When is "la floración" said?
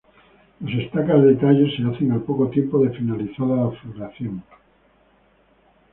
3.65-4.43